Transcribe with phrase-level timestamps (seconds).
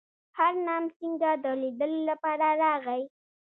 [0.37, 3.01] هرنام سینګه د لیدلو لپاره راغی.